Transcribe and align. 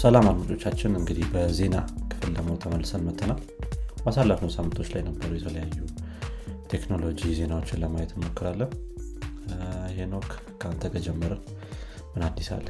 ሰላም 0.00 0.26
አድማጮቻችን 0.28 0.92
እንግዲህ 0.98 1.24
በዜና 1.32 1.76
ክፍል 2.10 2.30
ደግሞ 2.36 2.50
ተመልሰን 2.62 3.02
መተናል 3.06 3.40
ማሳለፍነው 4.06 4.50
ሳምንቶች 4.54 4.88
ላይ 4.94 5.02
ነበሩ 5.08 5.30
የተለያዩ 5.36 5.78
ቴክኖሎጂ 6.70 7.20
ዜናዎችን 7.38 7.80
ለማየት 7.82 8.12
እንሞክራለን። 8.16 8.70
ሄኖክ 9.96 10.28
ከአንተ 10.60 10.90
ከጀመረን 10.94 11.42
ምን 12.12 12.24
አዲስ 12.28 12.48
አለ? 12.56 12.66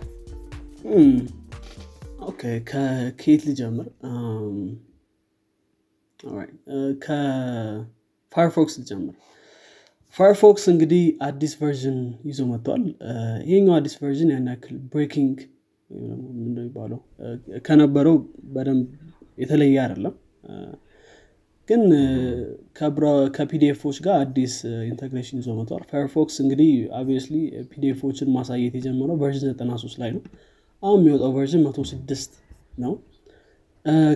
ከኬት 2.71 3.45
ልጀምር? 3.49 3.87
ከፋርፎክስ 7.05 8.77
ልጀምር። 8.81 9.15
ፋርፎክስ 10.17 10.67
እንግዲህ 10.67 11.05
አዲስ 11.27 11.55
ቨርዥን 11.61 11.99
ይዞ 12.31 12.41
መጥቷል። 12.53 12.85
ይሄኛው 13.49 13.75
አዲስ 13.77 13.97
version 14.03 14.35
ያን 14.35 14.53
ያክል 14.53 14.76
breaking 14.93 15.39
የሚባለው? 15.90 17.00
ከነበረው 17.67 18.17
በደንብ 18.54 18.86
የተለየ 19.39 19.76
አይደለም። 19.85 20.14
ግን 21.68 21.82
ከ 23.36 23.50
PDF 23.50 23.70
ኦች 23.70 23.96
ጋር 24.07 24.14
አዲስ 24.22 24.54
integration 24.89 25.39
ይዞ 25.40 25.50
መጥቷል። 25.58 25.82
Firefox 25.90 26.36
እንግዲህ 26.45 26.71
obviously 26.99 27.35
PDF 27.72 27.91
ኦችን 27.91 28.29
ማሳየት 28.36 28.75
የጀመረው 28.79 29.18
version 29.22 29.53
93 29.54 30.00
ላይ 30.03 30.11
ነው። 30.17 30.22
አሁን 30.82 30.98
የሚወጣው 31.00 31.32
version 31.36 31.63
106 31.68 32.34
ነው። 32.84 32.92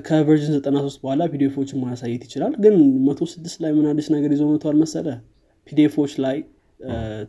ከ 0.07 0.17
version 0.17 0.55
93 0.59 0.99
በኋላ 1.03 1.23
PDF 1.33 1.48
ኦችን 1.48 1.79
ማሳየት 1.85 2.23
ይችላል። 2.29 2.55
ግን 2.65 2.75
106 3.07 3.57
ላይ 3.65 3.73
ምን 3.79 3.87
አዲስ 3.93 4.09
ነገር 4.15 4.31
ይዞ 4.35 4.45
መጥቷል 4.51 4.77
መሰለ 4.83 5.07
PDF 5.67 5.87
ኦች 5.87 6.15
ላይ 6.25 6.37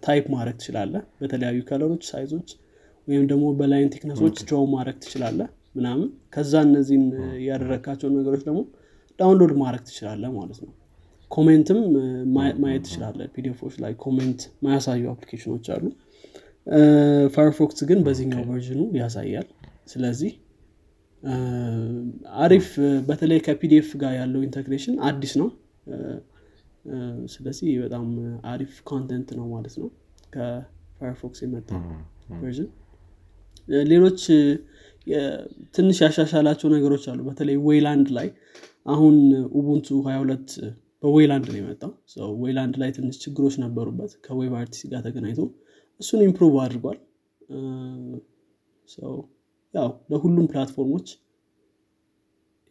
type 0.03 0.25
ማድረግ 0.33 0.55
ትችላለህ 0.61 0.93
በተለያዩ 1.19 1.59
color 1.69 1.88
ኦች 1.88 2.03
size 2.09 2.29
ኦች 2.29 2.49
ወይም 3.07 3.25
ደግሞ 3.31 3.45
በ 3.59 3.69
line 3.69 3.89
thickness 3.93 4.24
ኦች 4.24 4.37
draw 4.43 4.63
ማድረግ 4.73 4.97
ትችላለህ 5.03 5.39
ምናምን። 5.75 6.07
ከዛ 6.33 6.53
እነዚህን 6.67 7.05
ያደረግካቸውን 7.47 8.15
ነገሮች 8.19 8.43
ደግሞ 8.47 8.59
download 9.19 9.53
ማድረግ 9.61 9.83
ትችላለህ 9.89 10.25
ማለት 10.37 10.59
ነው። 10.65 10.71
comment 11.31 11.68
ም 11.68 11.79
ማየት 12.63 12.83
ትችላለህ 12.87 13.19
PDF 13.35 13.52
ኦች 13.52 13.75
ላይ 13.83 13.93
comment 14.03 14.41
ማያሳዩ 14.65 15.03
application 15.13 15.53
ኦች 15.53 15.67
አሉ። 15.75 15.85
Firefox 17.35 17.79
ግን 17.89 17.99
በዚህኛው 18.05 18.43
version 18.49 18.74
ኡ 18.74 18.81
ያሳያል። 18.99 19.47
ስለዚህ 19.87 20.31
አሪፍ 22.39 22.67
በተለይ 23.07 23.39
ከ 23.45 23.63
PDF 23.63 23.89
ጋር 24.01 24.13
ያለው 24.19 24.41
integration 24.47 24.95
አዲስ 25.07 25.33
ነው። 25.41 25.49
ስለዚህ 27.33 27.69
በጣም 27.83 28.05
አሪፍ 28.51 28.73
content 28.89 29.29
ነው 29.39 29.45
ማለት 29.53 29.75
ነው። 29.81 29.87
ከ 30.35 30.58
Firefox 30.58 31.39
የመጣ 31.45 31.69
version 32.41 32.69
ሌሎች 33.89 34.21
ትንሽ 35.75 35.97
ያሻሻላቸው 36.03 36.67
ነገሮች 36.73 37.03
አሉ። 37.11 37.19
በተለይ 37.27 37.57
Wayland 37.65 38.07
ላይ 38.17 38.27
አሁን 38.85 39.15
Ubuntu 39.55 39.87
22 40.05 40.55
በ 41.03 41.13
Wayland 41.13 41.47
ነው 41.51 41.59
የመጣው። 41.59 41.91
Wayland 42.41 42.75
ላይ 42.81 42.89
ትንሽ 42.97 43.15
ችግሮች 43.23 43.55
ነበሩበት 43.63 44.11
ከ 44.25 44.53
WebRTC 44.59 44.87
ጋር 44.91 45.01
ተገናኝቶ 45.07 45.41
እሱን 45.99 46.21
improve 46.27 46.55
አድርጓል። 46.63 46.97
ያው 49.73 49.89
ለሁሉም 50.11 50.47
platform 50.51 50.88
ኦች 50.88 51.07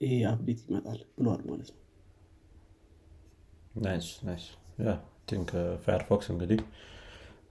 ይሄ 0.01 0.15
update 0.31 0.61
ይመጣል 0.65 1.01
ብለዋል 1.17 1.43
ማለት 1.51 1.69
ነው። 1.73 1.81
think 5.29 5.51
እንግዲህ 6.33 6.61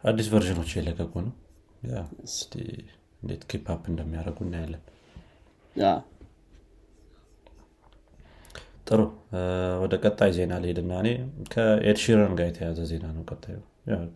አዲስ 0.04 0.28
version 0.34 0.58
ኦች 0.58 0.72
የለቀቁ 0.78 1.14
ነው 1.26 1.34
እንዴት 3.24 3.44
keep 3.50 3.66
up 3.74 3.84
እንደሚያደርጉ 3.92 4.38
እናያለን። 4.46 4.82
ጥሩ። 8.88 9.02
ወደ 9.84 9.94
ቀጣይ 10.04 10.32
ዜና 10.38 10.54
ልሄድና 10.64 10.94
እኔ 11.04 11.10
ከ 11.54 11.68
Ed 11.68 11.83
Sheeran 11.83 12.34
ጋር 12.40 12.48
የተያያዘ 12.50 12.80
ዜና 12.90 13.06
ነው 13.16 13.24
ቀጣዩ። 13.32 13.58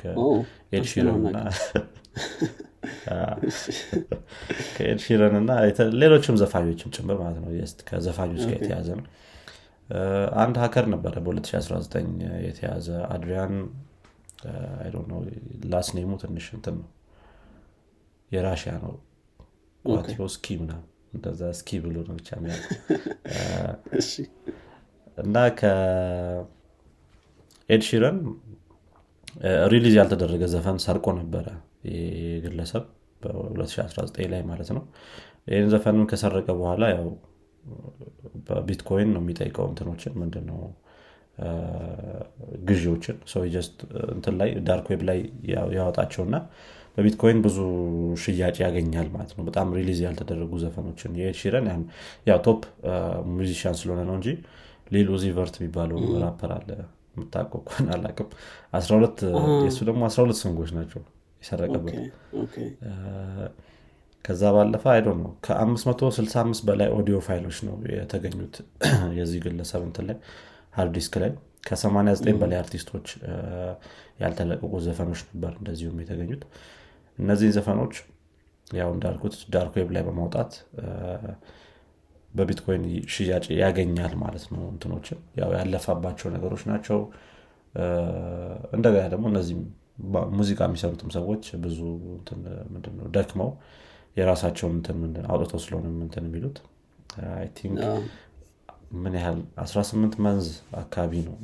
ከ 0.02 0.24
Ed 0.24 0.46
Sheeran 0.46 1.24
እና 1.24 1.38
ሌሎችም 6.02 6.36
ዘፋኞችም 6.42 6.92
ጭምር 6.96 7.18
ማለት 7.22 7.40
ነው። 7.44 7.50
ከዘፋኞች 7.90 8.44
ጋር 8.44 8.56
የተያያዘ 8.58 8.90
ነው። 9.00 9.06
አንድ 10.38 10.56
hacker 10.64 10.86
ነበረ 10.94 11.16
በ2019 11.26 12.08
የተያዘ 12.48 12.88
አድሪያን። 13.14 13.54
last 15.72 15.88
name 15.88 16.04
ኡ 16.04 16.12
ትንሽ 16.22 16.46
እንትን 16.56 16.76
ነው 16.80 16.88
የራሽያ 18.32 18.74
ነው 18.84 18.94
Kwiatkowski 19.86 20.56
ምናም 20.62 20.84
እንደዛ 21.14 21.42
ስኪ 21.60 21.70
ብሎ 21.84 21.96
ነው 22.08 22.16
ብቻ 22.20 22.30
እና 25.18 25.36
ከ 25.60 25.78
Ed 25.78 25.95
Sheeran 25.95 26.58
release 29.74 29.94
ያልተደረገ 30.00 30.44
ዘፈን 30.54 30.78
ሰርቆ 30.84 31.06
ነበረ 31.20 31.48
ግለሰብ 32.46 32.84
በ2019 33.22 34.28
ላይ 34.34 34.42
ማለት 34.50 34.70
ነው። 34.78 34.84
ይህን 35.48 35.68
ዘፈንም 35.74 36.06
ከሰረቀ 36.12 36.48
በኋላ 36.60 36.84
ያው 36.94 37.08
በቢትኮይን 38.48 39.10
ነው 39.16 39.22
የሚጠይቀው 39.24 39.66
እንትኖችን 39.72 40.14
ምንድነው? 40.22 40.60
ግዢዎችን። 42.68 43.18
ሰው 43.32 43.42
just 43.54 43.76
እንትን 44.16 44.36
ላይ 44.40 44.50
dark 44.68 44.88
web 44.92 45.02
ላይ 45.10 45.20
ያወጣቸውና 45.78 46.36
በቢትኮይን 46.98 47.40
ብዙ 47.46 47.58
ሽያጭ 48.22 48.56
ያገኛል 48.64 49.08
ማለት 49.14 49.32
ነው። 49.38 49.44
በጣም 49.48 49.74
release 49.78 50.00
ያልተደረጉ 50.06 50.52
ዘፈኖችን 50.64 51.12
የ 51.22 51.32
Sheeran 51.32 51.68
ያው 52.30 52.40
top 52.48 52.62
musician 53.34 53.78
ስለሆነ 53.82 54.02
ነው 54.10 54.16
እንጂ 54.20 54.30
Lil 54.96 55.10
Uzi 55.24 55.37
Vert 55.37 55.56
የሚባለው 55.60 56.00
ራፐር 56.24 56.52
አለ። 56.58 56.70
የምታውቀው 57.16 57.62
ከሆነ 57.68 57.88
አላቅም 57.96 58.28
የእሱ 59.62 59.80
ደግሞ 59.90 60.02
12 60.10 60.42
song 60.44 60.58
ኦች 60.58 60.72
ናቸው 60.78 61.02
የሰረቀበት። 61.42 61.96
ከዛ 64.26 64.44
ባለፈ 64.56 64.84
I 64.94 64.96
don't 64.96 65.10
know 65.20 65.30
ከ565 65.46 66.64
በላይ 66.68 66.90
ኦዲዮ 66.98 67.18
ፋይሎች 67.28 67.58
ነው 67.68 67.76
የተገኙት 67.94 68.56
የዚህ 69.20 69.40
ግለሰብ 69.46 69.84
እንትን 69.88 70.06
ላይ 70.10 70.18
hard 70.78 70.94
disk 70.98 71.14
ላይ። 71.24 71.32
ከ89 71.68 72.36
በላይ 72.42 72.58
አርቲስቶች 72.62 73.08
ያልተለቀቁ 74.22 74.74
ዘፈኖች 74.86 75.22
ነበር 75.30 75.54
እንደዚሁም 75.60 76.02
የተገኙት 76.04 76.44
እነዚህን 77.18 77.54
ዘፈኖች 77.58 77.96
ያው 78.68 78.90
እንዳልኩት 78.96 79.36
dark 79.54 79.74
web 79.80 79.90
ላይ 79.96 80.04
በማውጣት 80.08 80.52
በቢትኮይን 82.32 82.84
ሽያጭ 83.14 83.46
ያገኛል 83.62 84.14
ማለት 84.24 84.46
ነው 84.54 84.64
እንትኖችን። 84.74 85.20
ያው 85.40 85.52
ያለፋባቸው 85.58 86.28
ነገሮች 86.36 86.64
ናቸው። 86.72 87.00
እንደገና 88.76 89.04
ደግሞ 89.14 89.26
እነዚህም 89.32 89.62
ሙዚቃ 90.38 90.60
የሚሰሩትም 90.68 91.10
ሰዎች 91.16 91.44
ብዙ 91.64 91.80
ምንድነው 92.74 93.08
ደክመው 93.16 93.50
የራሳቸውን 94.18 94.78
አውጥተው 95.32 95.60
ስለሆነ 95.64 95.88
እንትን 96.06 96.26
የሚሉት? 96.28 96.58
think 97.58 97.80
ምን 98.96 99.14
ያህል 99.18 99.40
18 99.64 100.20
months 100.26 100.46
አካባቢ 100.82 101.14
ነው 101.28 101.36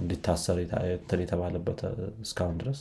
እንዲታሰር 0.00 0.56
የተባለበት 1.22 1.80
እስካሁን 2.24 2.56
ድረስ 2.62 2.80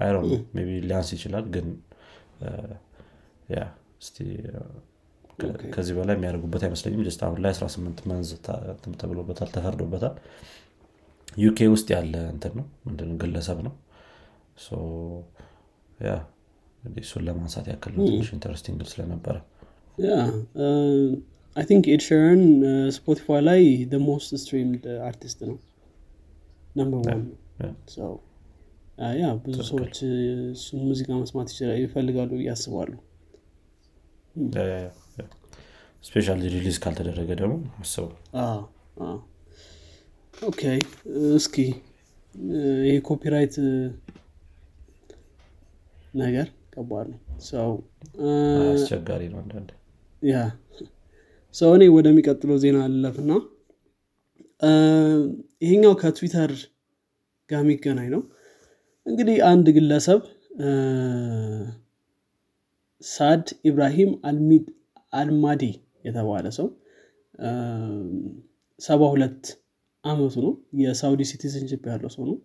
አይሮ 0.00 0.16
ቢ 0.58 0.78
ሊያንስ 0.88 1.10
ይችላል 1.16 1.44
ግን 1.54 1.66
ከዚህ 5.74 5.94
በላይ 5.96 6.14
የሚያደርጉበት 6.16 6.62
አይመስለኝም። 6.66 7.02
just 7.06 7.20
አሁን 7.26 7.38
ላይ 7.44 7.52
18 7.56 8.06
months 8.10 8.28
ተብሎበታል 9.00 9.48
ተፈርዶበታል። 9.56 10.14
ዩኬ 11.38 11.58
ውስጥ 11.72 11.88
ያለ 11.94 12.14
እንትን 12.32 12.52
ነው 12.58 12.66
ምንድን 12.86 13.10
ግለሰብ 13.22 13.58
ነው። 13.66 13.74
እሱን 17.00 17.22
ለማንሳት 17.26 17.66
ያክል 17.72 17.92
ነው 17.96 18.02
ትንሽ 18.08 18.28
interesting 18.36 18.80
ስለነበረ። 18.92 19.36
I 21.56 21.64
think 21.68 21.84
Ed 21.92 22.03
Sheeran 22.03 22.42
Spotify 22.96 23.40
ላይ 23.48 23.62
most 24.06 24.30
streamed 24.40 24.84
አርቲስት 25.06 25.40
ነው። 25.50 25.56
number 26.76 26.98
one 27.08 27.22
yeah 29.16 29.30
ብዙ 29.42 29.56
ሰዎች 29.68 29.96
እሱን 30.52 30.80
ሙዚቃ 30.88 31.08
መስማት 31.20 31.48
ይፈልጋሉ 31.80 32.38
ያስባሉ 32.46 32.92
especially 36.04 36.48
release 36.54 36.76
ካልተደረገ 36.82 37.30
ደግሞ 37.40 37.54
አስበው 37.80 38.10
okay 40.34 40.62
እስኪ 41.36 41.56
ይህ 42.86 42.96
copyright 43.08 43.54
ነገር 46.14 46.46
ከባድ 46.74 47.06
ነው። 47.12 47.20
ሰው 47.48 47.70
አስቸጋሪ 48.70 49.22
ነው 49.32 49.38
አንዳንድ 49.42 49.70
ያ 50.22 50.36
ሰው 51.54 51.70
እኔ 51.76 51.84
ወደሚቀጥለው 51.96 52.56
ዜና 52.64 52.78
አለፍና 52.86 53.32
ይሄኛው 55.62 55.94
ከትዊተር 56.02 56.52
ጋር 57.50 57.60
የሚገናኝ 57.64 58.08
ነው 58.14 58.22
እንግዲህ 59.06 59.36
አንድ 59.50 59.66
ግለሰብ 59.76 60.20
ሳድ 63.02 63.46
ኢብራሂም 63.68 64.10
አልማዲ 65.12 65.62
የተባለ 66.06 66.46
ሰው 66.58 66.66
ሰባ 68.80 69.02
ሁለት 69.12 69.42
አመቱ 70.04 70.34
ነው። 70.44 70.52
የሳውዲ 70.80 71.22
citizenship 71.30 71.82
ያለው 71.92 72.10
ሰው 72.14 72.24
ነው 72.28 72.36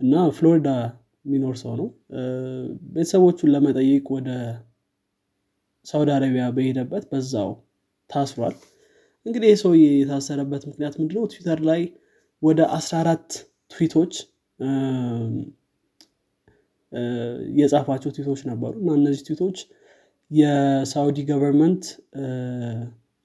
እና 0.00 0.14
ፍሎሪዳ 0.36 0.68
የሚኖር 1.24 1.56
ሰው 1.62 1.72
ነው። 1.80 1.88
ቤተሰቦቹን 2.94 3.52
ለመጠየቅ 3.54 4.06
ወደ 4.16 4.28
ሳውዲ 5.86 6.10
አረቢያ 6.16 6.44
በሄደበት 6.56 7.04
በዛው 7.10 7.50
ታስሯል። 8.10 8.54
እንግዲህ 9.26 9.48
ይህ 9.52 9.58
ሰውዬ 9.62 9.84
የታሰረበት 9.94 10.62
ምክንያት 10.70 10.94
ምንድነው? 11.00 11.24
ትዊተር 11.32 11.60
ላይ 11.70 11.82
ወደ 12.42 12.60
14 12.74 13.30
ትዊቶች 13.70 14.12
የጻፋቸው 17.58 18.10
ትዊቶች 18.16 18.40
ነበሩ። 18.50 18.72
እና 18.80 18.90
እነዚህ 18.98 19.22
ትዊቶች 19.28 19.58
የሳውዲ 20.30 21.18
government 21.28 21.84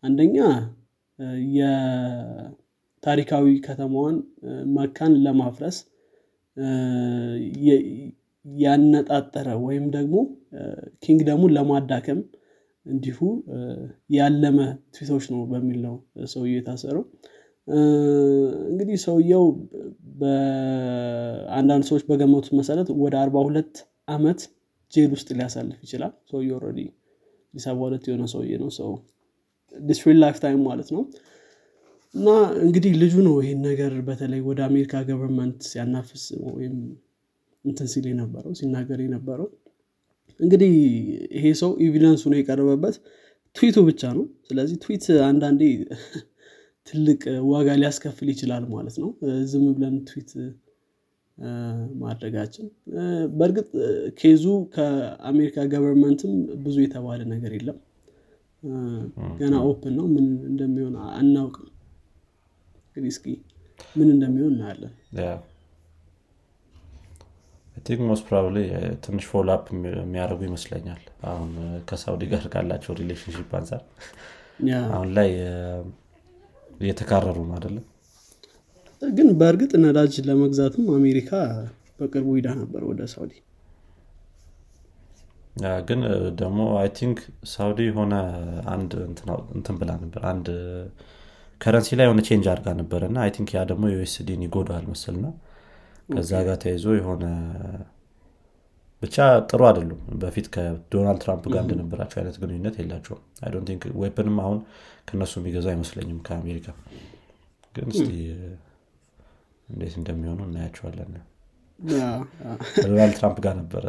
አንደኛ 0.03 0.37
የታሪካዊ 1.57 3.45
ከተማዋን 3.65 4.17
መካን 4.75 5.13
ለማፍረስ 5.25 5.77
ያነጣጠረ 8.45 9.47
ወይም 9.65 9.85
ደግሞ 9.95 10.15
kingdom 11.03 11.34
ኡን 11.34 11.51
ለማዳከም 11.57 12.19
እንዲሁ 12.85 13.17
ያለመ 14.15 14.59
ትዊቶች 14.95 15.25
ነው 15.33 15.41
በሚል 15.51 15.79
ነው 15.87 15.95
ሰውየው 16.31 16.57
የታሰረው 16.57 17.03
እንግዲህ 18.69 18.95
ሰውየው 19.03 19.45
በአንዳንድ 20.21 21.83
ሰዎች 21.89 22.03
በገመቱት 22.09 22.53
መሰረት 22.59 22.89
ወደ 23.01 23.13
አርባ 23.21 23.37
ሁለት 23.47 23.73
አመት 24.07 24.39
jail 24.93 25.11
ውስጥ 25.15 25.29
ሊያሳልፍ 25.37 25.79
ይችላል። 25.85 26.13
ሰውየ 26.31 26.51
already 26.57 26.79
ሰባ 27.59 27.77
ሁለት 27.85 28.03
የሆነ 28.09 28.23
ሰውዬ 28.33 28.51
ነው። 28.61 28.69
so 28.77 28.89
it's 29.73 30.13
pretty 30.19 30.37
lifetime 30.43 30.61
ማለት 30.67 30.89
ነው። 30.95 31.03
እና 32.15 32.27
እንግዲህ 32.63 32.93
ልጁ 33.01 33.13
ነው 33.27 33.35
ይህን 33.41 33.59
ነገር 33.67 33.91
በተለይ 34.07 34.41
ወደ 34.47 34.59
አሜሪካ 34.67 35.03
government 35.09 35.59
ሲያናፍስ 35.69 36.23
ወይም 36.49 36.75
እንትን 37.65 37.87
ሲል 37.91 38.05
የነበረው 38.11 38.53
ሲናገር 38.59 38.99
የነበረው። 39.05 39.47
እንግዲህ 40.39 40.73
ይሄ 41.37 41.45
ሰው 41.61 41.71
evidence 41.85 42.16
ኡ 42.16 42.23
ነው 42.31 42.37
የቀረበበት 42.39 42.95
ትዊቱ 43.55 43.77
ብቻ 43.89 44.01
ነው። 44.17 44.25
ስለዚህ 44.49 44.77
ትዊት 44.83 45.05
አንዳንዴ 45.29 45.61
ትልቅ 46.87 47.21
ዋጋ 47.51 47.69
ሊያስከፍል 47.79 48.27
ይችላል 48.33 48.63
ማለት 48.73 48.95
ነው። 49.01 49.09
ዝም 49.51 49.65
ብለን 49.75 49.95
ትዊት 50.09 50.31
ማድረጋችን። 52.01 52.65
በእርግጥ 53.37 53.69
case 54.19 54.35
ኡ 54.35 54.43
ከአሜሪካ 54.73 55.63
government 55.73 56.23
ም 56.23 56.33
ብዙ 56.65 56.75
የተባለ 56.83 57.21
ነገር 57.33 57.53
የለም። 57.57 57.77
ገና 59.39 59.55
open 59.69 59.93
ነው። 59.99 60.07
ምን 60.15 60.25
እንደሚሆን 60.49 60.95
አናውቅም። 61.13 61.69
እንግዲህ 62.87 63.11
እስኪ 63.13 63.25
ምን 63.95 64.09
እንደሚሆን 64.15 64.53
እናያለን። 64.53 64.93
think 67.85 68.01
most 68.07 68.23
probably 68.27 68.57
ትንሽ 69.03 69.25
follow 69.29 69.49
up 69.53 69.65
የሚያደርጉ 69.99 70.41
ይመስለኛል። 70.47 71.01
አሁን 71.29 71.51
ከሳውዲ 71.89 72.23
ጋር 72.31 72.43
ካላቸው 72.53 72.93
relationship 72.99 73.51
አንጻር 73.59 73.81
አሁን 74.91 75.09
ላይ 75.17 75.29
እየተካረሩ 76.81 77.37
ነው 77.47 77.55
አይደለም? 77.57 77.85
ግን 79.01 79.27
በእርግጥ 79.39 79.71
ነዳጅ 79.83 80.15
ለመግዛትም 80.27 80.85
አሜሪካ 80.97 81.31
በቅርቡ 81.99 82.27
ሂዳ 82.37 82.49
ነበር 82.59 82.81
ወደ 82.89 83.01
ሳውዲ። 83.13 83.33
ግን 85.87 86.01
ደግሞ 86.41 86.59
I 86.81 86.89
think 86.97 87.17
ሳውዲ 87.53 87.79
የሆነ 87.87 88.13
አንድ 88.73 88.91
እንትን 89.55 89.75
ብላ 89.79 89.91
ነበር። 90.03 90.21
አንድ 90.31 90.47
currency 91.61 91.97
ላይ 91.97 92.05
የሆነ 92.07 92.21
change 92.27 92.45
አድርጋ 92.51 92.69
ነበረ 92.79 93.01
እና 93.09 93.17
I 93.25 93.31
think 93.35 93.49
ያ 93.55 93.63
ደግሞ 93.71 93.85
USD 93.93 94.23
ን 94.23 94.43
ይጎዳል 94.45 94.85
መስልና 94.91 95.25
ከዛ 96.09 96.31
ጋር 96.47 96.57
ተያይዞ 96.63 96.85
የሆነ 96.97 97.25
ብቻ 99.01 99.15
ጥሩ 99.49 99.61
አይደሉም። 99.67 100.01
በፊት 100.21 100.47
ከዶናልድ 100.53 101.21
ትራምፕ 101.23 101.45
ጋር 101.53 101.61
እንደነበራቸው 101.65 102.17
አይነት 102.21 102.35
ግንኙነት 102.41 102.75
የላቸውም። 102.81 103.21
I 103.41 103.51
think 103.69 103.83
weapon 104.01 104.28
ም 104.28 104.37
አሁን 104.43 104.59
ከእነሱ 105.07 105.33
የሚገዛ 105.39 105.67
አይመስለኝም 105.73 106.19
ከአሜሪካ። 106.27 106.67
ግን 107.75 107.89
እስቲ 107.93 108.09
እንዴት 109.67 109.93
እንደሚሆኑ 109.99 110.39
እናያቸዋለን። 110.47 111.11
ዶናልድ 112.83 113.13
ትራምፕ 113.19 113.37
ጋር 113.45 113.53
ነበረ 113.61 113.85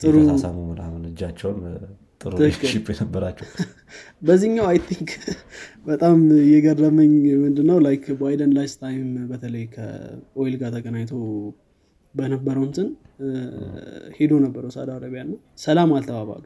የተሳሳሙ 0.00 0.56
ምናምን 0.70 1.02
እጃቸውን 1.10 1.60
ጥሩ 2.20 2.32
ship 2.70 2.86
የነበራቸው። 2.92 3.46
በዚህኛው 4.26 4.66
I 4.70 4.78
think 4.88 5.10
በጣም 5.86 6.18
የገረመኝ 6.52 7.12
ምንድነው? 7.42 7.78
like 7.86 8.04
ባይደን 8.20 8.52
last 8.56 8.76
time 8.82 9.08
በተለይ 9.30 9.64
ከ 9.74 10.06
oil 10.06 10.54
ጋር 10.60 10.70
ተገናኝቶ 10.76 11.12
በነበረው 12.14 12.64
እንትን 12.66 12.88
ሄዶ 14.16 14.32
ነበረው 14.44 14.70
ሳውዲ 14.74 14.90
አረቢያ 14.96 15.20
እና 15.26 15.34
ሰላም 15.64 15.90
አልተባባሉ። 15.96 16.44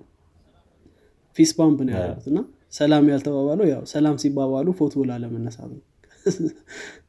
fist 1.37 1.51
bump 1.59 1.79
ነው 1.87 1.93
ያደረጉት 1.97 2.27
እና 2.33 2.39
ሰላም 2.73 3.05
ያልተባባለው 3.13 3.67
ያው 3.73 3.83
ሰላም 3.93 4.17
ሲባባሉ 4.23 4.67
ፎቶ 4.79 5.05
ላለመነሳት 5.11 5.71
ነው። 5.73 5.83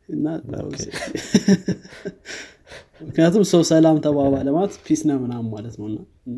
እና 0.07 0.25
ምክንያቱም 3.01 3.43
ሰው 3.49 3.61
ሰላም 3.69 3.97
ተባባለ 4.05 4.47
ማለት 4.55 4.75
peace 4.85 5.01
ነው 5.07 5.17
ምናምን 5.23 5.49
ማለት 5.51 5.75
ነው። 5.79 5.87
እና 5.89 5.97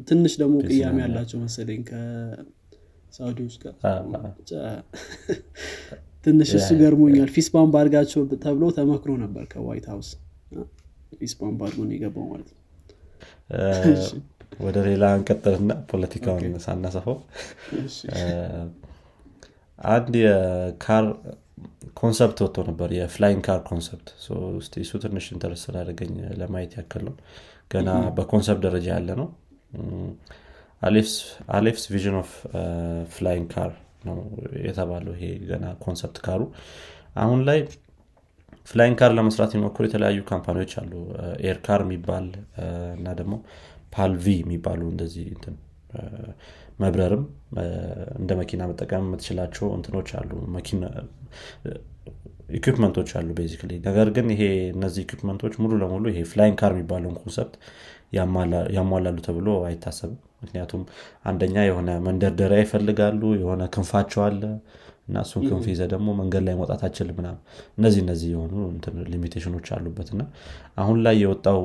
ትንሽ 0.10 0.34
ደግሞ 0.42 0.56
ቅያሜ 0.68 0.98
ያላቸው 1.04 1.38
መሰለኝ 1.44 1.82
ከሳውዲዎች 1.90 3.56
ጋር። 3.64 3.76
ትንሽ 6.26 6.50
እሱ 6.58 6.70
ገርሞኛል። 6.82 7.30
fist 7.36 7.48
bump 7.54 7.76
አድርጋቸው 7.82 8.24
ተብሎ 8.44 8.64
ተመክሮ 8.78 9.12
ነበር 9.24 9.44
ከዋይት 9.54 9.86
ሀውስ 9.92 10.10
bump 11.40 11.60
አድርጎ 11.66 11.80
ነው 11.86 11.94
የገባው 11.96 12.26
ማለት 12.32 12.50
ነው። 12.50 12.58
ወደ 14.60 14.78
ሌላ 14.88 15.06
እንቀጥልና 15.18 15.72
ፖለቲካውን 15.92 16.56
ሳናሰፈው 16.66 17.18
አንድ 19.90 20.14
የ 20.22 20.55
car 20.55 21.06
concept 22.00 22.40
ወጥቶ 22.44 22.58
ነበር 22.70 22.90
የ 22.98 23.09
flying 23.09 23.42
car 23.48 23.60
concept። 23.70 24.08
እሱ 24.82 24.92
ትንሽ 25.04 25.26
interest 25.36 25.64
ስላደረገኝ 25.68 26.12
ለማየት 26.42 26.74
ያክል 26.80 27.04
ነው። 27.08 27.16
ገና 27.72 27.90
በ 28.18 28.27
concept 28.27 28.62
ደረጃ 28.68 28.88
ያለ 28.96 29.10
ነው። 29.22 29.28
Alef's 31.56 31.84
vision 31.94 32.18
of 32.22 32.32
flying 33.16 33.48
car 33.54 33.72
ነው 34.08 34.18
የተባለው 34.66 35.14
ይሄ 35.18 35.24
ገና 35.50 35.66
concept 35.84 36.18
car 36.26 36.34
ኡ። 36.34 36.42
አሁን 37.24 37.40
ላይ 37.50 37.60
flying 38.70 38.96
car 39.00 39.12
ለመስራት 39.18 39.52
የሚሞክሩ 39.54 39.84
የተለያዩ 39.88 40.20
company 40.30 40.58
ዎች 40.58 40.74
አሉ። 40.82 40.92
AirCar 41.44 41.82
የሚባል 41.86 42.28
እና 42.98 43.08
ደግሞ 43.20 43.36
PAL-V 43.96 44.26
የሚባሉ 44.42 44.82
እንደዚህ 44.92 45.28
መብረርም 46.80 47.24
እንደ 48.20 48.32
መኪና 48.42 48.62
መጠቀም 48.72 49.06
የምትችላቸው 49.08 49.68
እንትኖች 49.78 50.10
አሉ። 50.20 50.32
equipment 52.58 52.94
ኦች 52.94 53.10
አሉ 53.18 53.30
basically። 53.38 53.72
ነገር 53.88 54.08
ግን 54.16 54.28
ይሄ 54.34 54.44
እነዚህ 54.76 55.02
equipment 55.06 55.39
ኦች 55.39 55.54
ሙሉ 55.64 55.74
ለሙሉ 55.82 56.06
ይሄ 56.12 56.22
flying 56.30 56.56
car 56.62 56.72
የሚባለውን 56.76 57.18
concept 57.22 57.56
ያሟላሉ 58.78 59.18
ተብሎ 59.28 59.50
አይታሰብም። 59.68 60.16
ምክንያቱም 60.42 60.84
አንደኛ 61.24 61.58
የሆነ 61.68 61.90
መንደርደሪያ 62.06 62.60
ይፈልጋሉ 62.64 63.22
የሆነ 63.40 63.64
ክንፋቸው 63.76 64.22
አለ 64.28 64.42
እና 65.10 65.18
እሱን 65.26 65.44
ክንፍ 65.50 65.66
ይዘህ 65.72 65.82
ደግሞ 65.94 66.10
መንገድ 66.20 66.44
ላይ 66.48 66.56
መውጣት 66.60 66.82
አትችልም 66.88 67.10
ምናምን 67.18 67.38
እነዚህ 67.78 68.02
እነዚህ 68.06 68.30
የሆኑ 68.34 68.54
limitation 69.14 69.52
ኦች 69.52 69.68
አሉበት 69.76 70.10
እና 70.16 70.24
አሁን 70.78 71.00
ላይ 71.06 71.18
የወጣው 71.24 71.62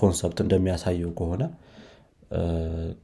concept 0.00 0.38
እንደሚያሳየው 0.44 1.12
ከሆነ 1.18 1.42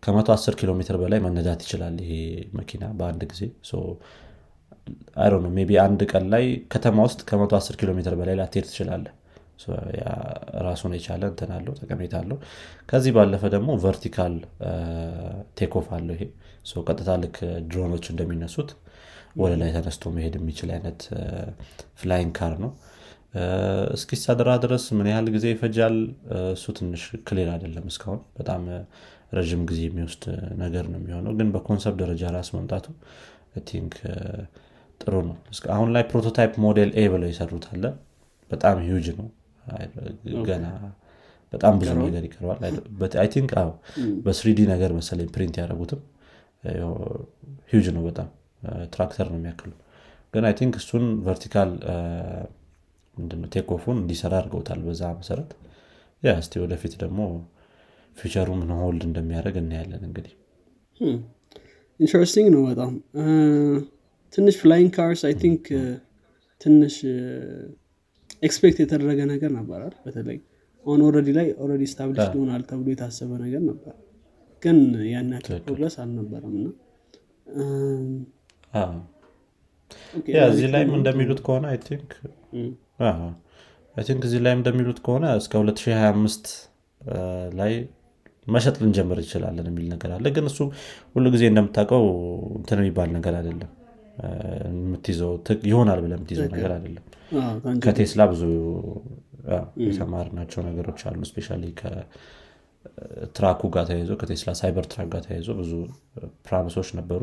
ከመቶ 0.04 0.28
አስር 0.34 0.54
ኪሎ 0.60 0.70
ሜትር 0.78 0.96
በላይ 1.00 1.18
መነዳት 1.24 1.60
ይችላል 1.64 1.96
ይሄ 2.04 2.12
መኪና 2.58 2.84
በአንድ 2.98 3.22
ጊዜ። 3.32 3.42
I 5.18 5.28
know 5.36 5.50
ቢ 5.68 5.78
አንድ 5.84 6.00
ቀን 6.12 6.24
ላይ 6.34 6.44
ከተማ 6.74 6.98
ውስጥ 7.08 7.20
ከመቶ 7.30 7.52
አስር 7.58 7.74
ኪሎ 7.80 7.90
ሜትር 7.98 8.14
በላይ 8.20 8.36
ላትሄድ 8.40 8.66
ትችላለህ 8.70 9.06
ራሱን 10.66 10.92
የቻለ 10.96 11.22
እንትን 11.30 11.50
አለው 11.56 11.72
ጠቀሜታ 11.80 12.14
አለው። 12.20 12.38
ከዚህ 12.88 13.12
ባለፈ 13.16 13.42
ደግሞ 13.54 13.70
vertical 13.84 14.34
takeoff 15.60 15.88
አለው 15.96 16.14
ይሄ 16.16 16.24
ቀጥታ 16.84 17.10
ልክ 17.22 17.36
ድሮኖች 17.70 18.06
እንደሚነሱት 18.12 18.70
ወደ 19.40 19.52
ላይ 19.60 19.70
ተነስቶ 19.76 20.10
መሄድ 20.14 20.34
የሚችል 20.38 20.70
አይነት 20.76 21.00
flying 22.00 22.32
car 22.38 22.54
ነው። 22.64 22.70
እስኪሰራ 23.96 24.50
ድረስ 24.62 24.84
ምን 24.98 25.06
ያህል 25.10 25.26
ጊዜ 25.34 25.46
ይፈጃል? 25.52 25.96
እሱ 26.54 26.64
ትንሽ 26.78 27.02
clear 27.28 27.48
አይደለም 27.54 27.86
እስካሁን። 27.92 28.20
በጣም 28.38 28.62
ረዥም 29.36 29.62
ጊዜ 29.70 29.80
የሚወስድ 29.86 30.24
ነገር 30.62 30.84
ነው 30.92 30.98
የሚሆነው። 31.00 31.32
ግን 31.38 31.48
በ 31.54 31.64
concept 31.64 31.98
ደረጃ 32.02 32.30
ራሱ 32.36 32.50
መምጣቱ 32.56 32.86
think 33.68 33.94
ጥሩ 35.00 35.14
ነው። 35.28 35.36
አሁን 35.76 35.88
ላይ 35.94 36.02
prototype 36.10 36.52
Model 36.64 36.90
A 36.96 37.04
ብለው 37.08 37.28
የሰሩት 37.32 37.66
አለ። 37.72 37.84
በጣም 38.50 38.76
ሂውጅ 38.86 39.08
ነው። 39.18 39.28
ገና 40.48 40.66
በጣም 41.52 41.74
ብዙ 41.80 41.90
ነገር 42.00 42.22
ይቀረዋል 42.26 42.58
think 43.34 43.52
በ 44.24 44.42
3D 44.42 44.60
ነገር 44.72 44.90
መሰለኝ 44.98 45.28
print 45.36 45.56
ያደረጉትም 45.60 46.00
ሂውጅ 47.72 47.86
ነው 47.96 48.02
በጣም 48.08 48.28
ትራክተር 48.94 49.26
ነው 49.32 49.38
የሚያክሉ 49.40 49.70
ግን 50.34 50.44
I 50.48 50.54
think 50.58 50.74
እሱን 50.80 51.04
vertical 51.26 51.70
takeoff 53.52 53.68
ኡን 53.74 53.96
እንዲሰራ 54.02 54.32
አድርገውታል 54.40 54.80
በዛ 54.86 55.02
መሰረት። 55.18 55.50
yeah 56.22 56.34
እስቲ 56.42 56.60
ወደፊት 56.62 56.92
ደግሞ 57.02 57.20
future 58.16 58.40
ኡ 58.40 58.48
ምን 58.60 58.70
hold 58.78 59.02
እንደሚያደርግ 59.08 59.56
እናያለን 59.62 60.02
እንግዲህ። 60.08 60.32
interesting 62.00 62.48
ነው 62.54 62.62
በጣም። 62.68 62.92
ትንሽ 64.34 64.56
flying 64.62 64.90
cars 64.96 65.22
I 65.28 65.34
think 65.42 65.64
ትንሽ 66.60 66.96
expect 68.42 68.78
የተደረገ 68.82 69.20
ነገር 69.32 69.50
ነበራል 69.58 69.94
በተለይ 70.04 70.38
አሁን 70.84 71.00
already 71.06 71.30
ላይ 71.38 71.48
already 71.64 71.84
establish 71.92 72.26
ሊሆናል 72.34 72.62
ተብሎ 72.70 72.86
የታሰበ 72.92 73.30
ነገር 73.44 73.62
ነበር 73.70 73.94
ግን 74.62 74.78
ያን 75.10 75.28
ያክል 75.34 75.58
progress 75.66 75.94
አልነበረም 76.02 76.54
እና 76.58 76.66
እዚህ 80.48 80.66
ላይም 80.74 80.90
እንደሚሉት 80.98 81.40
ከሆነ 81.46 81.66
I 81.72 81.78
think 81.86 82.10
እዚህ 84.22 84.40
ላይም 84.44 84.58
እንደሚሉት 84.60 84.98
ከሆነ 85.06 85.26
እስከ 85.40 85.52
2025 85.60 86.50
ላይ 87.60 87.72
መሸጥ 88.46 88.74
ልንጀምር 88.82 89.18
እንችላለን 89.24 89.66
የሚል 89.70 89.86
ነገር 89.94 90.10
አለ። 90.16 90.26
ግን 90.36 90.46
እሱ 90.50 90.58
ሁሉ 91.14 91.24
ጊዜ 91.34 91.44
እንደምታውቀው 91.50 92.04
እንትን 92.58 92.78
የሚባል 92.82 93.10
ነገር 93.16 93.34
አይደለም። 93.40 93.70
የምትይዘው 94.68 95.32
ይሆናል 95.70 95.98
ብለህ 96.04 96.12
የምትይዘው 96.16 96.48
ነገር 96.54 96.72
አይደለም። 96.76 97.04
ከቴስላ 97.84 98.22
ብዙ 98.32 98.42
የተማርናቸው 99.86 100.60
ነገሮች 100.68 101.02
አሉ። 101.08 101.20
especially 101.30 101.48
ከ 102.90 103.06
truck 103.06 103.45
ኡ 103.45 103.60
ጋር 103.74 103.84
ተያይዞ 103.88 104.12
ከቴስላ 104.20 104.50
Cybertruck 104.60 105.08
ጋር 105.14 105.22
ተያይዞ 105.26 105.48
ብዙ 105.60 105.72
promise 106.46 106.73
ኦች 106.73 106.88
ነበሩ። 106.98 107.22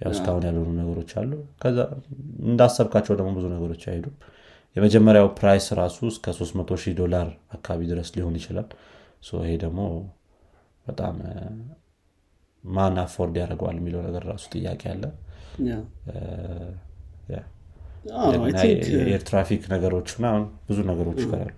ያው 0.00 0.12
እስካሁን 0.14 0.44
ያልሆኑ 0.48 0.70
ነገሮች 0.80 1.10
አሉ። 1.20 1.32
ከዛ 1.62 1.78
እንዳሰብካቸው 2.50 3.14
ደግሞ 3.18 3.30
ብዙ 3.38 3.46
ነገሮች 3.54 3.82
አይሄዱም። 3.90 4.14
የመጀመሪያው 4.76 5.26
price 5.38 5.66
ራሱ 5.80 5.98
እስከ 6.12 6.32
300 6.36 6.78
ሺህ 6.82 6.94
ዶላር 7.00 7.28
አካባቢ 7.56 7.80
ድረስ 7.92 8.10
ሊሆን 8.16 8.36
ይችላል። 8.40 8.68
ይሄ 9.40 9.52
ደግሞ 9.64 9.80
በጣም 10.86 11.16
ማን 12.64 12.96
afford 13.02 13.34
ያደርገዋል 13.40 13.76
የሚለው 13.80 14.00
ነገር 14.06 14.22
ራሱ 14.30 14.44
ጥያቄ 14.54 14.82
አለ። 14.92 15.04
የ 18.92 19.04
air 19.04 19.22
traffic 19.28 19.62
ነገሮች 19.74 20.08
ብዙ 20.68 20.78
ነገሮች 20.90 21.18
ይቀራሉ። 21.24 21.52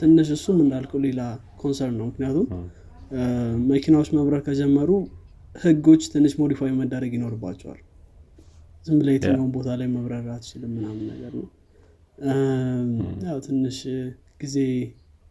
ትንሽ 0.00 0.28
እሱም 0.36 0.56
እንዳልከው 0.64 1.00
ሌላ 1.06 1.20
concern 1.56 1.96
ነው። 2.00 2.06
ምክንያቱም 2.10 2.46
መኪናዎች 3.70 4.08
መብረር 4.16 4.40
ከጀመሩ 4.46 4.90
ህጎች 5.56 6.02
ትንሽ 6.12 6.32
modify 6.40 6.72
መደረግ 6.80 7.12
ይኖርባቸዋል። 7.16 7.80
ዝም 8.86 8.96
ብለህ 9.00 9.08
የትኛውን 9.14 9.52
ቦታ 9.54 9.68
ላይ 9.80 9.88
መብረር 9.94 10.26
አትችልም 10.34 10.72
ምናምን 10.76 11.04
ነገር 11.12 11.32
ነው። 11.38 11.46
ያው 13.26 13.38
ትንሽ 13.46 13.78
ጊዜ 14.42 14.56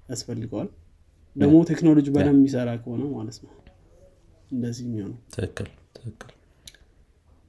ያስፈልገዋል። 0.09 0.69
ደግሞ 1.35 1.55
ቴክኖሎጂ 1.69 2.07
በደንብ 2.15 2.39
የሚሰራ 2.39 2.69
ከሆነ 2.81 3.03
ማለት 3.15 3.37
ነው። 3.43 3.51
እንደዚህ 4.51 4.83
የሚሆነው። 4.87 5.17
ትክክል 5.35 5.67
ትክክል። 5.95 6.31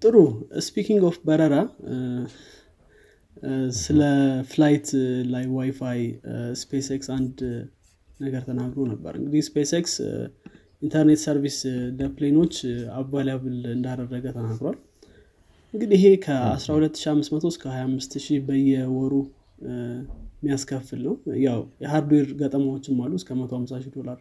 ጥሩ። 0.03 0.17
speaking 0.67 1.03
of 1.09 1.17
በረራ 1.27 1.55
ስለ 3.79 4.01
flight 4.51 4.89
ላይ 5.33 5.45
WiFi 5.57 6.01
SpaceX 6.61 7.09
አንድ 7.17 7.39
ነገር 8.21 8.43
ተናግሮ 8.49 8.81
ነበር። 8.93 9.13
እንግዲህ 9.21 9.41
SpaceX 9.49 9.95
ኢንተርኔት 10.83 11.21
service 11.25 11.59
ለ 11.99 12.09
plane 12.09 12.34
ኦች 12.34 12.55
available 12.99 13.59
እንዳደረገ 13.75 14.25
ተናግሯል። 14.37 14.77
እንግዲህ 15.75 15.99
ይሄ 15.99 16.09
ከ12500 16.25 17.51
እስከ 17.53 17.65
25000 17.75 18.39
በየወሩ 18.49 19.13
የሚያስከፍል 20.39 21.01
ነው። 21.07 21.15
ያው 21.47 21.61
የ 21.83 21.92
hardware 21.92 22.29
ገጠማዎችም 22.41 23.01
አሉ 23.05 23.13
እስከ 23.21 23.31
150 23.41 23.93
ዶላር 23.97 24.19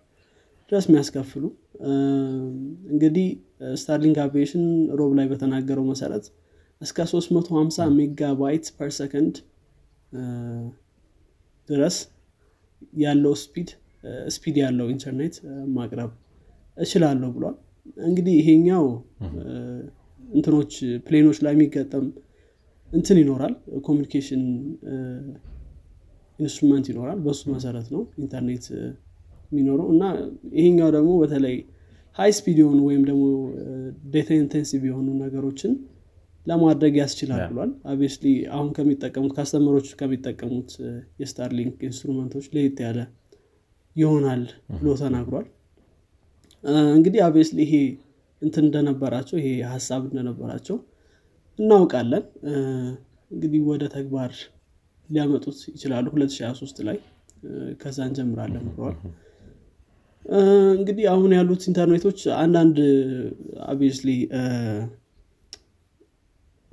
ድረስ 0.71 0.85
የሚያስከፍሉ። 0.87 1.43
እንግዲህ 2.93 3.27
Starlink 3.81 4.17
Aviation 4.23 4.63
ሮብ 4.99 5.11
ላይ 5.19 5.27
በተናገረው 5.31 5.85
መሰረት 5.91 6.25
እስከ 6.81 6.97
350 7.09 7.89
megabyte 7.97 8.65
per 8.77 8.91
second 8.97 9.35
ድረስ 11.69 11.97
ያለው 13.01 13.33
speed 13.43 13.69
speed 14.35 14.55
ያለው 14.63 14.87
ኢንተርኔት 14.93 15.35
ማቅረብ 15.75 16.11
እችላለሁ 16.77 17.29
ብሏል። 17.35 17.55
እንግዲህ 18.03 18.35
ይሄኛው 18.41 18.85
እንትኖች 20.29 20.73
plane 21.07 21.24
ኦች 21.24 21.37
ላይ 21.45 21.53
የሚገጠም 21.55 22.05
እንትን 22.91 23.17
ይኖራል 23.21 23.53
communication 23.85 24.43
instrument 26.39 26.85
ይኖራል። 26.91 27.19
በሱ 27.25 27.41
መሰረት 27.53 27.87
ነው 27.93 28.01
ኢንተርኔት 28.21 28.65
የሚኖረው። 29.51 29.87
እና 29.93 30.03
ይሄኛው 30.57 30.89
ደግሞ 30.95 31.11
በተለይ 31.21 31.55
high 32.17 32.31
speed 32.37 32.57
የሆኑ 32.61 32.79
ወይም 32.89 33.03
ደግሞ 33.09 33.23
data 34.13 34.29
intensive 34.37 34.83
የሆኑ 34.89 35.07
ነገሮችን 35.23 35.73
ለማድረግ 36.45 36.93
ያስችላል 37.01 37.41
ብሏል። 37.51 37.71
obviously 37.91 38.25
አሁን 38.55 38.67
ከሚጠቀሙት 38.75 39.31
customer 39.37 39.71
ኦች 39.71 39.87
ከሚጠቀሙት 39.99 40.71
የ 41.21 41.32
Starlink 41.32 41.77
instrument 41.87 42.30
ኦች 42.30 42.47
ለየት 42.55 42.79
ያለ 42.85 42.99
ይሆናል 43.95 44.43
ብሎ 44.75 44.87
ተናግሯል። 45.01 45.45
እንግዲህ 46.93 47.19
obviously 47.25 47.59
ይሄ 47.65 47.73
እንትን 48.41 48.63
እንደነበራቸው 48.65 49.37
ይሄ 49.41 49.49
ሀሳብ 49.73 50.01
እንደነበራቸው 50.09 50.77
እናውቃለን። 51.59 52.23
እንግዲህ 53.31 53.61
ወደ 53.69 53.83
ተግባር 53.95 54.31
ሊያመጡት 55.09 55.59
ይችላሉ 55.71 56.05
2023 56.15 56.81
ላይ። 56.87 56.97
ከዛ 57.81 57.97
እንጀምራለን 58.09 58.65
ብለዋል። 58.69 58.97
እንግዲህ 60.75 61.05
አሁን 61.11 61.31
ያሉት 61.37 61.63
ኢንተርኔቶች 61.69 62.19
አንዳንድ 62.43 62.77
obviously 63.65 64.09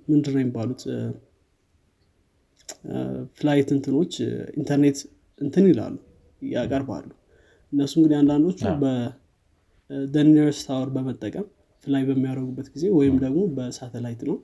ምንድነው 0.09 0.41
የሚባሉት? 0.41 0.83
flight 3.37 3.69
እንትኖች 3.75 4.15
ኢንተርኔት 4.59 4.99
እንትን 5.39 5.67
ይላሉ 5.71 5.95
ያቀርባሉ። 6.53 7.09
እነሱ 7.73 7.93
እንግዲህ 7.99 8.17
አንዳንዶቹ 8.21 8.61
በ 8.83 9.12
the 9.12 9.56
nearest 9.56 10.59
tower 10.67 10.89
በመጠቀም 10.97 11.47
fly 11.85 12.03
በሚያደርጉበት 12.09 12.67
ጊዜ 12.75 12.85
ወይም 12.99 13.15
ደግሞ 13.23 13.41
በሳተላይት 13.57 14.21
ነው 14.29 14.37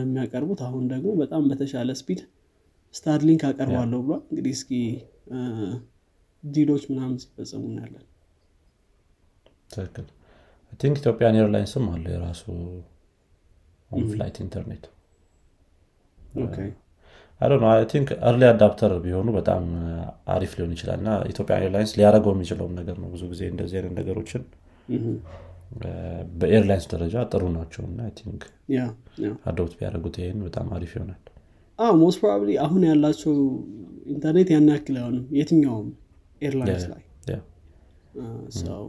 የሚያቀርቡት። 0.00 0.60
አሁን 0.66 0.84
ደግሞ 0.92 1.08
በጣም 1.20 1.42
በተሻለ 1.50 1.90
speed 2.00 2.20
ስታርሊንክ 2.94 3.42
አቀርባለሁ 3.48 3.98
ብሏል። 4.04 4.22
እንግዲህ 4.30 4.52
እስኪ 4.58 4.70
deal 6.44 6.64
ኦች 6.64 6.84
ምናምን 6.90 7.16
ሲፈጸሙ 7.22 7.62
እናያለን። 7.70 8.04
ትክክል። 9.70 10.06
think 10.80 10.96
ኢትዮጵያን 11.00 11.38
ኤርላይንስም 11.40 11.84
አለ 11.92 12.04
የራሱ 12.14 12.42
on 13.90 14.04
flight 14.10 14.36
internet 14.44 14.84
think 17.90 18.08
early 18.28 18.42
adopter 18.48 18.92
ቢሆኑ 19.02 19.28
በጣም 19.36 19.64
አሪፍ 20.34 20.52
ሊሆን 20.58 20.72
ይችላል 20.76 20.98
እና 21.02 21.10
ኢትዮጵያ 21.30 21.56
ኤርላይንስ 21.62 21.92
ሊያደረገው 21.98 22.32
የሚችለውን 22.34 22.72
ነገር 22.80 22.96
ነው 23.02 23.08
ብዙ 23.12 23.22
ጊዜ 23.32 23.42
እንደዚህ 23.52 23.76
አይነት 23.80 23.94
ነገሮችን። 24.00 24.42
በ 26.40 26.49
airlines 26.49 26.86
ደረጃ 26.92 27.24
ጥሩ 27.32 27.44
ናቸው 27.56 27.82
እና 27.88 28.00
think 28.18 28.42
adopt 29.48 29.74
ቢያደረጉት 29.78 30.16
ይህን 30.20 30.38
በጣም 30.46 30.68
አሪፍ 30.76 30.92
ይሆናል። 30.96 31.20
most 32.00 32.18
probably 32.20 32.50
አሁን 32.64 32.82
ያላቸው 32.88 33.34
ኢንተርኔት 34.12 34.48
ያን 34.54 34.70
ያክል 34.72 34.96
አይሆንም 35.00 35.26
የትኛውም 35.38 35.88
airlines 36.42 36.86
ላይ። 36.92 37.02
ሰው 38.60 38.82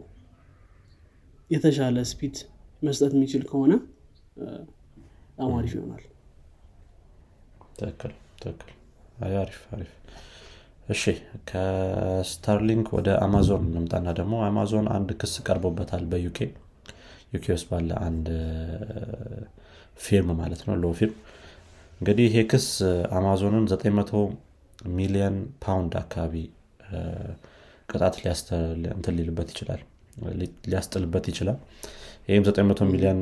የተሻለ 1.50 1.98
speed 2.10 2.36
መስጠት 2.82 3.14
የሚችል 3.16 3.44
ከሆነ 3.50 3.74
በጣም 4.38 5.52
አሪፍ 5.58 5.74
ይሆናል። 5.78 6.04
ትክክል 7.80 8.14
ትክክል። 8.40 8.72
አሪፍ 9.38 9.60
አሪፍ። 9.74 9.92
እሺ 10.88 11.04
ከስታርሊንክ 11.50 12.88
ወደ 12.98 13.10
አማዞን 13.26 13.64
እንምጣና 13.70 14.10
ደግሞ 14.20 14.36
አማዞን 14.46 14.88
አንድ 14.96 15.10
ክስ 15.22 15.34
ቀርቦበታል 15.48 16.04
በዩኬ። 16.12 16.40
ዩኬ 17.34 17.46
ውስጥ 17.56 17.68
ባለ 17.72 17.90
አንድ 18.06 18.28
firm 20.00 20.30
ማለት 20.40 20.62
ነው 20.68 20.76
law 20.82 20.94
firm። 21.00 21.16
እንግዲህ 22.02 22.26
ይሄ 22.30 22.38
ክስ 22.52 22.68
አማዞንን 23.18 23.66
900 23.72 24.24
ሚሊዮን 24.96 25.36
ፓውንድ 25.64 25.94
አካባቢ 26.02 26.34
ቅጣት 27.90 28.16
ሊልበት 29.18 29.50
ይችላል 29.54 29.82
ሊያስጥልበት 30.66 31.26
ይችላል 31.32 31.58
ይህም 32.30 32.44
900 32.48 32.88
ሚሊዮን 32.92 33.20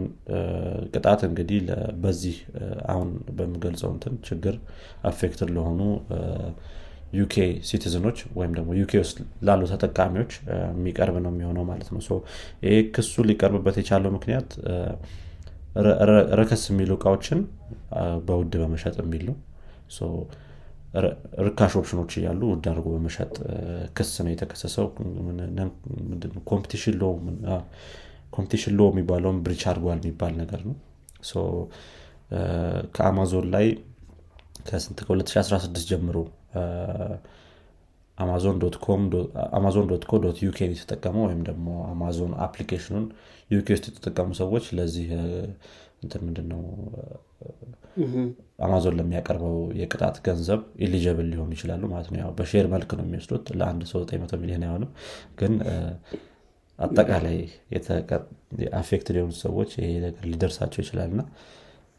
ቅጣት 0.93 1.21
እንግዲህ 1.27 1.59
በዚህ 2.03 2.37
አሁን 2.91 3.09
በምገልጸው 3.37 3.89
እንትን 3.93 4.13
ችግር 4.27 4.55
affected 5.09 5.51
ለሆኑ 5.57 5.79
ዩኬ 7.13 7.35
citizen 7.67 7.99
ኦች 7.99 8.17
ወይም 8.37 8.53
ደግሞ 8.57 8.69
ዩኬ 8.79 8.93
ውስጥ 9.03 9.17
ላሉ 9.47 9.61
ተጠቃሚዎች 9.73 10.31
የሚቀርብ 10.71 11.15
ነው 11.25 11.31
የሚሆነው 11.33 11.63
ማለት 11.69 11.89
ነው። 11.93 12.01
ይህ 12.65 12.79
ክሱ 12.95 13.23
ሊቀርብበት 13.29 13.77
የቻለው 13.81 14.11
ምክንያት 14.17 14.49
ረከስ 16.39 16.63
የሚሉ 16.71 16.91
እቃዎችን 16.99 17.39
በውድ 18.27 18.53
በመሸጥ 18.61 18.95
የሚል 19.03 19.23
ነው። 19.29 19.37
ርካሽ 21.47 21.73
ኦፕሽኖች 21.79 22.11
እያሉ 22.19 22.41
ውድ 22.51 22.65
አድርጎ 22.71 22.87
በመሸጥ 22.93 23.33
ክስ 23.97 24.11
ነው 24.25 24.31
የተከሰሰው። 24.33 24.85
competition 26.51 26.95
law 27.01 27.05
የሚባለውን 28.87 29.37
breach 29.45 29.63
አድርጓል 29.71 29.99
የሚባል 30.01 30.33
ነገር 30.41 30.61
ነው። 30.67 30.75
ከአማዞን 32.95 33.45
ላይ 33.53 33.67
ከስንት 34.67 34.99
ከ2016 35.07 35.85
ጀምሮ 35.89 36.17
Amazon 38.17 38.57
dot 38.61 38.75
co 40.05 40.17
dot 40.23 40.37
UK 40.45 40.59
የተጠቀመው 40.69 41.23
ወይም 41.27 41.41
ደግሞ 41.49 41.67
አማዞን 41.89 42.31
application 42.45 42.89
ኡን 42.89 43.05
ዩኬ 43.51 43.67
ውስጥ 43.75 43.85
የተጠቀሙ 43.91 44.29
ሰዎች 44.39 44.65
ለዚህ 44.77 45.09
እንትን 46.03 46.21
ምንድነው? 46.25 46.61
አማዞን 48.65 48.95
ለሚያቀርበው 48.99 49.55
የቅጣት 49.79 50.17
ገንዘብ 50.27 50.61
eligible 50.79 51.27
ሊሆኑ 51.31 51.51
ይችላሉ 51.57 51.83
ማለት 51.93 52.09
ነው። 52.13 52.19
ያው 52.23 52.31
በ 52.37 52.46
share 52.46 52.67
መልክ 52.73 52.89
ነው 52.99 53.05
የሚወስዱት 53.07 53.45
ለአንድ 53.59 53.83
ሰው 53.91 54.01
900 54.11 54.41
ሚሊዮን 54.43 54.65
አይሆንም። 54.67 54.91
ግን 55.39 55.53
አጠቃላይ 56.79 57.37
affect 58.79 59.07
ሊሆኑ 59.15 59.31
ሰዎች 59.43 59.71
ይሄ 59.79 59.91
ነገር 60.03 60.25
ሊደርሳቸው 60.31 60.79
ይችላል። 60.83 61.09
እና 61.13 61.21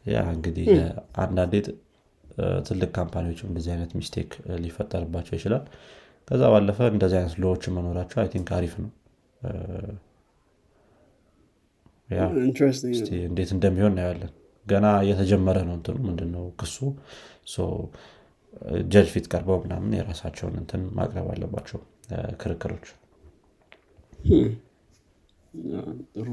ያ 0.05 0.19
እንግዲህ 0.35 0.67
አንዳንዴ 1.23 1.53
ትልቅ 2.67 2.89
company 2.97 3.24
ዎችም 3.24 3.47
እንደዚህ 3.49 3.71
አይነት 3.73 3.91
mistake 3.99 4.29
ሊፈጠርባቸው 4.63 5.33
ይችላል። 5.39 5.63
ከዛ 6.27 6.41
ባለፈ 6.53 6.79
እንደዚህ 6.93 7.17
አይነት 7.19 7.35
law 7.43 7.53
ዎችን 7.53 7.73
መኖራቸው 7.77 8.19
I 8.23 8.27
think 8.33 8.49
አሪፍ 8.57 8.73
ነው። 8.83 8.91
እንዴት 13.25 13.49
እንደሚሆን 13.55 13.91
እናያለን 13.93 14.31
ገና 14.65 14.87
እየተጀመረ 15.03 15.57
ነው 15.67 15.75
እንትኑ 15.77 15.97
ምንድነው 16.07 16.45
ክሱ? 16.59 16.77
ጀጅ 18.91 19.07
ፊት 19.13 19.25
ቀርበው 19.31 19.57
ምናምን 19.63 19.91
የራሳቸውን 19.97 20.55
እንትን 20.61 20.81
ማቅረብ 20.97 21.27
አለባቸው። 21.33 21.79
ክርክሮች 22.41 22.87
ጥሩ። 26.13 26.27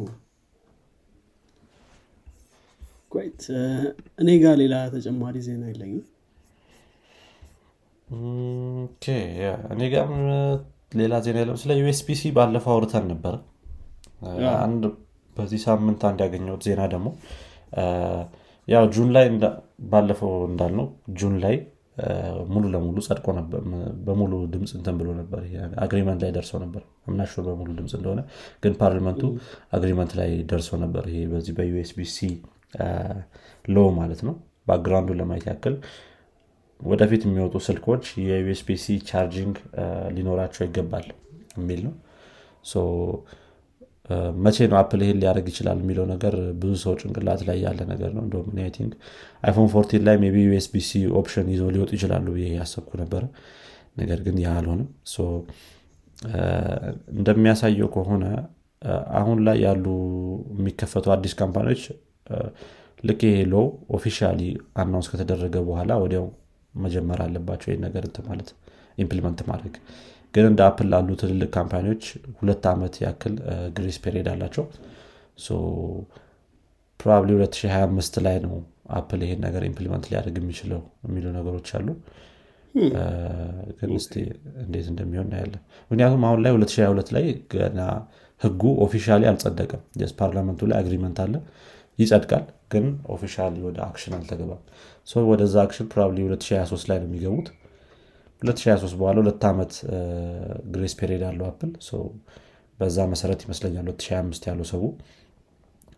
ት 3.36 3.44
እኔ 4.18 4.30
ጋር 4.42 4.54
ሌላ 4.60 4.74
ተጨማሪ 4.94 5.36
ዜና 5.46 5.62
የለኝም? 5.70 6.02
እኔ 9.72 9.82
ጋር 9.94 10.08
ሌላ 10.92 11.14
ዜና 11.24 11.36
የለም። 11.42 11.58
ስለ 11.62 11.72
USB-C 11.80 12.22
ባለፈው 12.36 12.72
አውርተን 12.74 13.06
ነበረ 13.12 13.34
አንድ 14.60 14.82
በዚህ 15.36 15.60
ሳምንት 15.64 16.02
አንድ 16.08 16.20
ያገኘሁት 16.24 16.62
ዜና 16.66 16.82
ደግሞ 16.92 17.08
ያው 18.68 18.84
June 18.94 19.10
ላይ 19.16 19.26
ባለፈው 19.90 20.32
እንዳልነው 20.50 20.86
June 21.18 21.34
ላይ 21.44 21.56
ሙሉ 22.52 22.64
ለሙሉ 22.72 22.96
ጸድቆ 23.06 23.26
ነበር 23.38 23.60
በሙሉ 24.06 24.32
ድምፅ 24.52 24.72
እንትን 24.78 24.96
ብሎ 25.00 25.08
ነበር። 25.20 25.40
agreement 25.84 26.20
ላይ 26.24 26.32
ደርሰው 26.36 26.58
ነበር። 26.64 26.82
I'm 27.08 27.18
not 27.18 27.29
sure 27.29 27.42
በሙሉ 27.46 27.68
ድምፅ 27.78 27.94
እንደሆነ 27.98 28.20
ግን 28.62 28.74
ፓርላመንቱ 28.80 29.22
agreement 29.76 30.12
ላይ 30.20 30.32
ደርሰው 30.50 30.78
ነበር። 30.84 31.06
ይሄ 31.12 31.22
በዚህ 31.32 31.54
በ 31.58 31.75
USB-C 31.75 32.18
law 33.68 33.86
ማለት 34.00 34.20
ነው። 34.28 34.34
background 34.66 35.03
ኡን 35.03 35.18
ለማየት 35.20 35.46
ያክል 35.50 35.74
ወደፊት 36.80 37.22
የሚወጡ 37.26 37.56
ስልኮች 37.66 38.04
የ 38.24 38.45
USB-C 38.45 38.96
charging 39.08 39.56
ሊኖራቸው 40.16 40.62
ይገባል 40.66 41.06
የሚል 41.56 41.80
ነው 41.86 41.94
መቼ 44.44 44.56
ነው 44.70 44.76
አፕል 44.80 45.00
ይሄን 45.04 45.18
ሊያደርግ 45.22 45.46
ይችላል 45.52 45.78
የሚለው 45.82 46.04
ነገር 46.12 46.34
ብዙ 46.60 46.72
ሰው 46.82 46.92
ጭንቅላት 47.00 47.40
ላይ 47.48 47.56
ያለ 47.64 47.80
ነገር 47.92 48.10
ነው። 48.16 48.22
እንደም 48.26 48.46
ቲንክ 48.76 48.92
iPhone 49.42 49.68
fourteen 49.74 50.02
ላይ 50.08 50.16
ቢ 50.26 50.44
USB-C 50.48 50.90
option 51.20 51.48
ይዘው 51.54 51.70
ሊወጡ 51.76 51.90
ይችላሉ 51.98 52.36
ይሄ 52.40 52.50
ያሰብኩ 52.60 52.90
ነበረ 53.02 53.22
ነገር 54.00 54.20
ግን 54.26 54.36
ያ 54.44 54.50
አልሆንም 54.60 54.88
እንደሚያሳየው 57.16 57.88
ከሆነ 57.94 58.24
አሁን 59.20 59.38
ላይ 59.46 59.56
ያሉ 59.66 59.84
የሚከፈቱ 60.54 61.06
አዲስ 61.14 61.34
company 61.40 61.67
ዎች 61.67 61.82
ልክ 63.04 63.20
ይሄ 63.28 63.38
law 63.52 63.56
officially 63.96 64.40
announce 64.82 65.08
ከተደረገ 65.12 65.56
በኋላ 65.68 65.92
ወዲያው 66.02 66.26
መጀመር 66.74 67.20
አለባቸው 67.26 67.68
ይህ 67.72 67.80
ነገር 67.86 68.04
ማለት 68.28 68.48
implement 68.98 69.40
ማድረግ 69.50 69.74
ግን 70.36 70.46
እንደ 70.48 70.60
አፕል 70.68 70.88
ላሉ 70.92 71.08
ትልልቅ 71.20 71.50
company 71.56 71.87
ዎች 71.87 72.04
ሁለት 72.38 72.64
ዓመት 72.72 72.94
ያክል 73.04 73.34
grace 73.76 73.98
period 74.04 74.28
አላቸው። 74.32 74.64
probably 77.00 77.30
2025 77.36 78.18
ላይ 78.26 78.36
ነው 78.44 78.54
አፕል 78.98 79.20
ይሄን 79.24 79.40
ነገር 79.46 79.62
implement 79.68 80.04
ሊያደርግ 80.10 80.36
የሚችለው 80.40 80.80
የሚሉ 81.06 81.26
ነገሮች 81.36 81.68
አሉ። 81.76 81.88
ግን 83.78 83.90
so 83.96 84.08
እንዴት 84.64 84.86
እንደሚሆን 84.92 85.26
እናያለን። 85.28 85.60
ምክንያቱም 85.90 86.24
አሁን 86.28 86.40
ላይ 86.44 86.52
2022 86.54 87.12
ላይ 87.16 87.24
ገና 87.54 87.80
ህጉ 88.40 88.62
officially 88.84 89.24
አልጸደቀም። 89.30 89.82
so 90.02 90.14
ፓርላመንቱ 90.20 90.68
ላይ 90.70 90.78
agreement 90.82 91.18
አለ። 91.24 91.34
ይጸድቃል 91.98 92.44
ግን 92.72 92.86
officially 93.14 93.54
ወደ 93.62 93.78
action 93.86 94.14
አልተገባም። 94.14 94.62
ወደዛ 95.30 95.56
action 95.64 95.86
probably 95.92 96.18
2023 96.26 96.90
ላይ 96.90 96.98
ነው 96.98 97.08
የሚገቡት 97.08 97.48
2023 98.42 98.98
በኋላ 99.00 99.16
ሁለት 99.22 99.44
ዓመት 99.50 99.72
grace 100.74 100.94
period 100.98 101.22
አለው 101.28 101.46
አፕል 101.50 101.70
በዛ 102.78 102.98
መሰረት 103.12 103.40
ይመስለኛል 103.46 103.86
2025 103.92 104.48
ያለው 104.50 104.66
ሰው። 104.72 104.82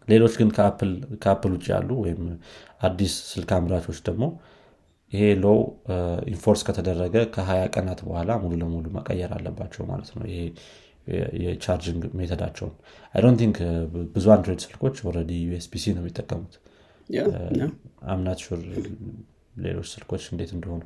ሌሎች 0.09 0.35
ግን 0.41 0.51
ከአፕል 1.23 1.51
ውጭ 1.55 1.67
ያሉ 1.73 1.91
ወይም 2.05 2.21
አዲስ 2.89 3.15
ስልክ 3.31 3.51
አምራቾች 3.57 3.99
ደግሞ 4.09 4.25
ይሄ 5.13 5.25
law 5.43 5.59
enforce 6.33 6.63
ከተደረገ 6.67 7.17
ከ20 7.35 7.67
ቀናት 7.75 8.01
በኋላ 8.07 8.31
ሙሉ 8.43 8.53
ለሙሉ 8.63 8.87
መቀየር 8.97 9.31
አለባቸው 9.37 9.83
ማለት 9.91 10.11
ነው። 10.17 10.25
ይሄ 10.31 10.41
የ 11.43 11.55
charging 11.55 12.03
method 12.19 12.40
ኣቸውን። 12.40 12.75
I 13.15 13.19
don't 13.19 13.37
think 13.41 13.59
ብዙ 14.15 14.27
አንድሮይድ 14.35 14.61
ስልኮች 14.67 14.97
already 15.09 15.33
USB-C 15.47 15.85
ነው 15.97 16.03
የሚጠቀሙት። 16.03 16.55
I'm 18.13 18.27
not 18.27 18.41
sure 18.47 18.61
ሌሎች 19.63 19.89
ስልኮች 19.95 20.25
እንዴት 20.33 20.51
እንደሆኑ 20.57 20.83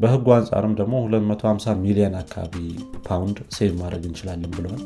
በህጉ 0.00 0.26
አንጻርም 0.36 0.74
ደግሞ 0.80 0.94
250 1.06 1.74
ሚሊዮን 1.84 2.14
አካባቢ 2.20 2.54
ፓውንድ 3.08 3.38
save 3.56 3.70
ማድረግ 3.80 4.04
እንችላለን 4.08 4.52
ብለዋል። 4.56 4.84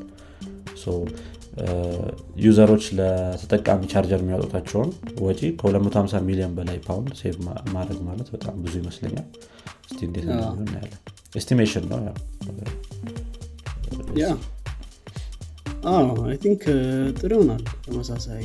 user 2.42 2.63
ኦች 2.63 2.84
ለተጠቃሚ 2.98 3.80
ቻርጀር 3.92 4.20
የሚያወጡታቸውን 4.22 4.90
ወጪ 5.26 5.40
ከ250 5.60 6.22
ሚሊዮን 6.28 6.54
በላይ 6.58 6.78
ፓውንድ 6.86 7.10
save 7.20 7.36
ማድረግ 7.74 7.98
ማለት 8.08 8.28
በጣም 8.34 8.56
ብዙ 8.64 8.74
ይመስለኛል። 8.82 9.26
እስቲ 9.84 10.00
እንዴት 10.08 10.26
እናያለን። 10.58 11.00
estimation 11.36 11.84
ነው 11.90 12.00
think 16.42 16.64
ጥሩ 17.18 17.30
ይሆናል 17.36 17.62
ተመሳሳይ 17.84 18.44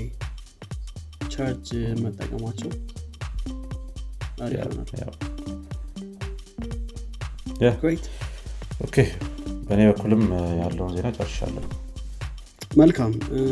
ቻርጅ 1.33 1.69
መጠቀማቸው። 2.03 2.71
አሪፍ 4.39 4.59
ይሆናል 4.59 5.26
በእኔ 9.67 9.81
በኩልም 9.89 10.23
ያለውን 10.61 10.91
ዜና 10.97 11.07
ጨርሻለሁ። 11.17 11.63
መልካም. 12.79 13.11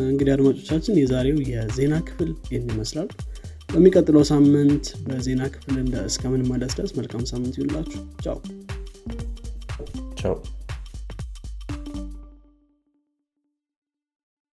እንግዲህ 0.09 0.31
አድማጮቻችን 0.33 0.99
የዛሬው 1.01 1.37
የዜና 1.51 1.95
ክፍል 2.07 2.31
ይህን 2.47 2.69
ይመስላል። 2.73 3.09
በሚቀጥለው 3.69 4.23
ሳምንት 4.31 4.87
በዜና 5.05 5.43
ክፍል 5.53 5.77
እስከምንመለስ 6.05 6.73
ድረስ 6.79 6.93
መልካም 6.99 7.23
ሳምንት 7.31 7.55
ይውላችሁ 7.59 8.01
ቻው። 8.25 8.37
ቻው 10.21 10.35